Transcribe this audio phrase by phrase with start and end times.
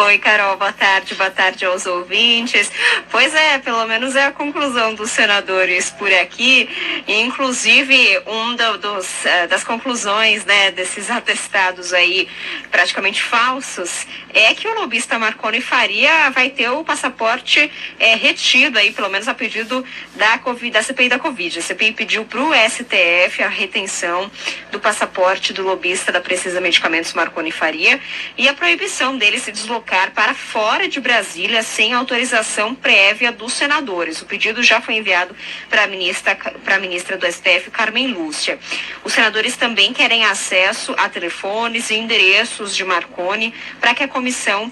[0.00, 2.70] Oi, Carol, boa tarde, boa tarde aos ouvintes.
[3.10, 6.68] Pois é, pelo menos é a conclusão dos senadores por aqui.
[7.08, 12.28] Inclusive, um do, dos, eh, das conclusões né, desses atestados aí
[12.70, 17.68] praticamente falsos é que o lobista Marconi Faria vai ter o passaporte
[17.98, 19.84] é, retido aí, pelo menos a pedido
[20.14, 21.58] da, COVID, da CPI da Covid.
[21.58, 24.30] A CPI pediu para o STF a retenção
[24.70, 27.98] do passaporte do lobista da Precisa Medicamentos Marconi Faria
[28.36, 34.20] e a proibição dele se deslocar para fora de Brasília sem autorização prévia dos senadores.
[34.20, 35.34] O pedido já foi enviado
[35.70, 36.36] para a ministra,
[36.78, 38.58] ministra do STF, Carmen Lúcia.
[39.02, 44.70] Os senadores também querem acesso a telefones e endereços de Marconi para que a comissão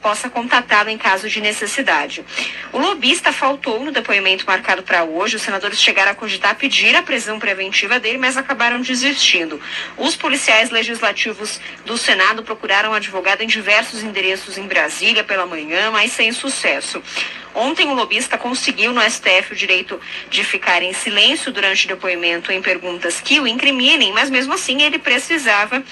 [0.00, 2.24] possa contatá-lo em caso de necessidade.
[2.72, 5.36] O lobista faltou no depoimento marcado para hoje.
[5.36, 9.60] Os senadores chegaram a cogitar pedir a prisão preventiva dele, mas acabaram desistindo.
[9.96, 16.12] Os policiais legislativos do Senado procuraram advogado em diversos endereços em Brasília pela manhã, mas
[16.12, 17.02] sem sucesso.
[17.54, 22.52] Ontem o lobista conseguiu no STF o direito de ficar em silêncio durante o depoimento
[22.52, 25.82] em perguntas que o incriminem, mas mesmo assim ele precisava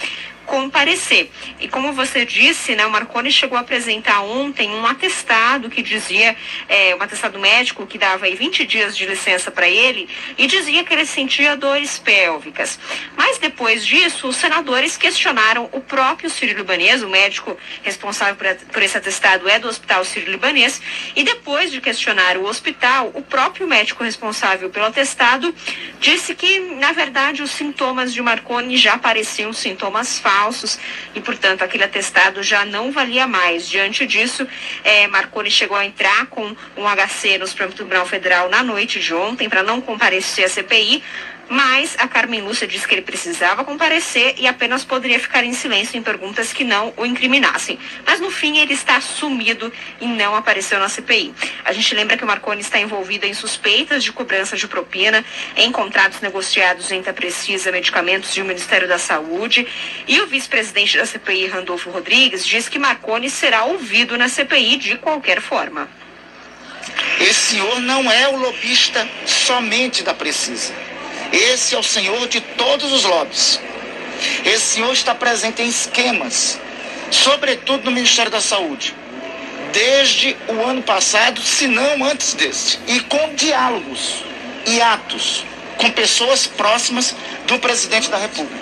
[0.49, 1.31] comparecer.
[1.61, 6.35] E como você disse, né, o Marconi chegou a apresentar ontem um atestado que dizia,
[6.67, 10.83] é, um atestado médico que dava aí 20 dias de licença para ele e dizia
[10.83, 12.81] que ele sentia dores pélvicas.
[13.15, 18.97] Mas depois disso, os senadores questionaram o próprio Sírio-Libanês, o médico responsável por, por esse
[18.97, 20.81] atestado é do Hospital Sírio-Libanês,
[21.15, 25.55] e depois de questionar o hospital, o próprio médico responsável pelo atestado
[25.99, 30.79] disse que, na verdade, os sintomas de Marconi já pareciam sintomas falsos
[31.15, 33.67] e, portanto, aquele atestado já não valia mais.
[33.67, 34.47] Diante disso,
[34.85, 39.15] é, Marconi chegou a entrar com um HC no Supremo Tribunal Federal na noite de
[39.15, 41.03] ontem para não comparecer à CPI,
[41.49, 45.97] mas a Carmen Lúcia disse que ele precisava comparecer e apenas poderia ficar em silêncio
[45.97, 47.79] em perguntas que não o incriminassem.
[48.07, 51.35] Mas no fim ele está sumido e não apareceu na CPI.
[51.65, 55.25] A gente lembra que o Marconi está envolvido em suspeitas de cobrança de propina
[55.57, 59.67] em contratos negociados entre a Precisa Medicamentos e o Ministério da Saúde.
[60.07, 64.97] E o vice-presidente da CPI, Randolfo Rodrigues, diz que Marconi será ouvido na CPI de
[64.99, 65.89] qualquer forma.
[67.21, 70.73] Esse senhor não é o lobista somente da Precisa.
[71.33, 73.61] Esse é o Senhor de todos os lobbies.
[74.45, 76.59] Esse Senhor está presente em esquemas,
[77.11, 78.95] sobretudo no Ministério da Saúde,
[79.73, 84.25] desde o ano passado, se não antes desse, e com diálogos
[84.67, 85.45] e atos
[85.77, 87.15] com pessoas próximas
[87.47, 88.61] do presidente da República,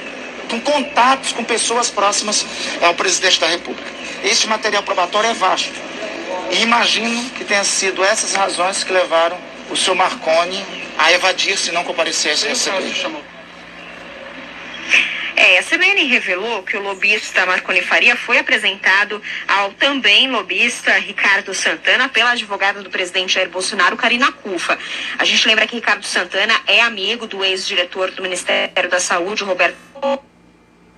[0.51, 2.45] com contatos com pessoas próximas
[2.83, 3.91] ao presidente da República.
[4.23, 5.73] Este material probatório é vasto.
[6.51, 9.39] E imagino que tenha sido essas razões que levaram
[9.71, 10.65] o senhor Marconi
[10.99, 13.37] a evadir se não comparecesse a CPI.
[15.37, 21.53] É, a CBN revelou que o lobista Marconi Faria foi apresentado ao também lobista Ricardo
[21.53, 24.79] Santana pela advogada do presidente Jair Bolsonaro, Karina Cufa.
[25.19, 29.77] A gente lembra que Ricardo Santana é amigo do ex-diretor do Ministério da Saúde, Roberto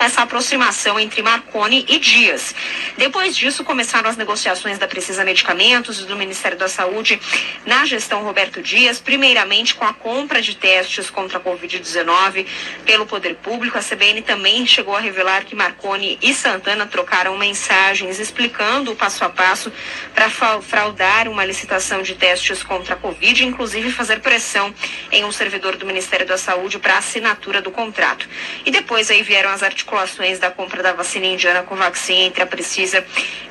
[0.09, 2.55] essa aproximação entre Marconi e Dias.
[2.97, 7.21] Depois disso, começaram as negociações da Precisa Medicamentos e do Ministério da Saúde
[7.67, 12.47] na gestão Roberto Dias, primeiramente com a compra de testes contra a Covid-19
[12.87, 13.77] pelo poder público.
[13.77, 19.25] A CBN também chegou a revelar que Marconi e Santana trocaram mensagens explicando o passo
[19.25, 19.71] a passo
[20.15, 24.75] para fraudar uma licitação de testes contra a Covid, inclusive fazer pressão
[25.13, 28.27] em um servidor do Ministério da Saúde para assinatura do contrato.
[28.65, 32.43] E depois aí vieram as articulações articulações da compra da vacina indiana com vacina entre
[32.43, 33.05] a Precisa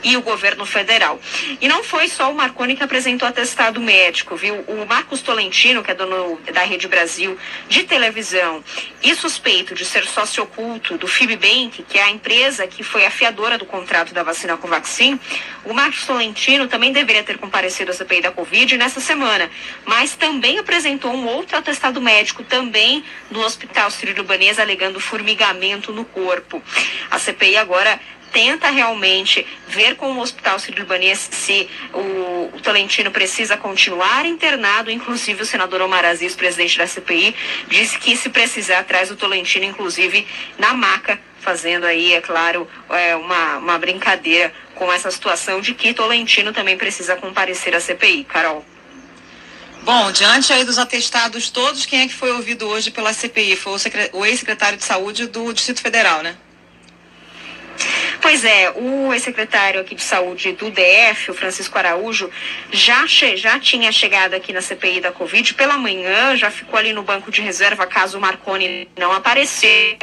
[0.03, 1.19] e o governo federal.
[1.59, 4.62] E não foi só o Marconi que apresentou atestado médico, viu?
[4.68, 7.38] O Marcos Tolentino, que é dono da Rede Brasil
[7.68, 8.63] de televisão
[9.03, 13.58] e suspeito de ser sócio oculto do Fibbank, que é a empresa que foi afiadora
[13.58, 15.19] do contrato da vacina com vacina,
[15.66, 19.50] o Marcos Tolentino também deveria ter comparecido à CPI da Covid nessa semana,
[19.85, 26.36] mas também apresentou um outro atestado médico também no Hospital Sírio-Libanês alegando formigamento no corpo
[26.41, 26.61] corpo.
[27.09, 27.99] A CPI agora
[28.31, 34.91] tenta realmente ver com o Hospital Sírio-Libanês se o, o, Tolentino precisa continuar internado.
[34.91, 37.35] Inclusive, o senador Omar Aziz, presidente da CPI,
[37.67, 43.16] disse que se precisar, traz o Tolentino, inclusive, na maca, fazendo aí, é claro, é,
[43.16, 48.25] uma, uma brincadeira com essa situação de que Tolentino também precisa comparecer à CPI.
[48.25, 48.66] Carol.
[49.87, 53.55] Bom, diante aí dos atestados todos, quem é que foi ouvido hoje pela CPI?
[53.55, 56.35] Foi o, o ex-secretário de Saúde do Distrito Federal, né?
[58.22, 62.29] Pois é, o ex-secretário aqui de saúde do DF, o Francisco Araújo,
[62.69, 67.03] já, já tinha chegado aqui na CPI da Covid pela manhã, já ficou ali no
[67.03, 69.97] banco de reserva caso o Marconi não aparecer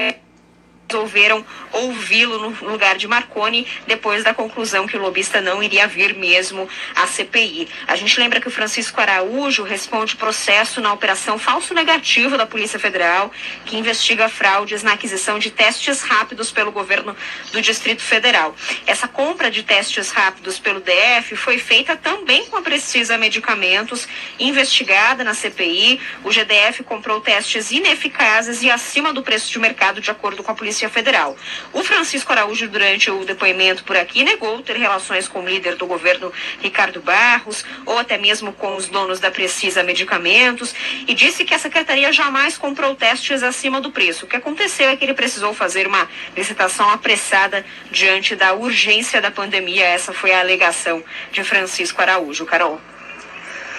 [0.88, 6.14] resolveram ouvi-lo no lugar de Marconi depois da conclusão que o lobista não iria vir
[6.14, 7.68] mesmo à CPI.
[7.88, 12.78] A gente lembra que o Francisco Araújo responde processo na operação falso negativo da Polícia
[12.78, 13.32] Federal,
[13.64, 17.16] que investiga fraudes na aquisição de testes rápidos pelo governo
[17.50, 18.54] do Distrito Federal.
[18.86, 24.06] Essa compra de testes rápidos pelo DF foi feita também com a Precisa Medicamentos,
[24.38, 26.00] investigada na CPI.
[26.22, 30.54] O GDF comprou testes ineficazes e acima do preço de mercado, de acordo com a
[30.54, 31.36] Polícia Polícia Federal.
[31.72, 35.86] O Francisco Araújo, durante o depoimento por aqui, negou ter relações com o líder do
[35.86, 40.74] governo, Ricardo Barros, ou até mesmo com os donos da Precisa Medicamentos,
[41.06, 44.24] e disse que a secretaria jamais comprou testes acima do preço.
[44.24, 49.30] O que aconteceu é que ele precisou fazer uma licitação apressada diante da urgência da
[49.30, 49.84] pandemia.
[49.84, 52.44] Essa foi a alegação de Francisco Araújo.
[52.44, 52.80] Carol.